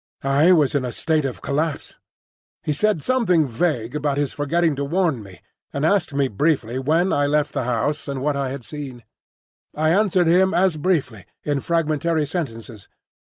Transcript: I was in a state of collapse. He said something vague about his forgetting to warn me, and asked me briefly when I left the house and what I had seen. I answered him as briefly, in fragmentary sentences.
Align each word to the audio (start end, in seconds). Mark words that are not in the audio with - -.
I 0.23 0.51
was 0.51 0.73
in 0.73 0.83
a 0.83 0.91
state 0.91 1.25
of 1.25 1.43
collapse. 1.43 1.99
He 2.63 2.73
said 2.73 3.03
something 3.03 3.45
vague 3.45 3.95
about 3.95 4.17
his 4.17 4.33
forgetting 4.33 4.75
to 4.77 4.83
warn 4.83 5.21
me, 5.21 5.41
and 5.71 5.85
asked 5.85 6.11
me 6.11 6.27
briefly 6.27 6.79
when 6.79 7.13
I 7.13 7.27
left 7.27 7.53
the 7.53 7.65
house 7.65 8.07
and 8.07 8.19
what 8.19 8.35
I 8.35 8.49
had 8.49 8.65
seen. 8.65 9.03
I 9.75 9.89
answered 9.91 10.25
him 10.25 10.55
as 10.55 10.75
briefly, 10.77 11.25
in 11.43 11.61
fragmentary 11.61 12.25
sentences. 12.25 12.87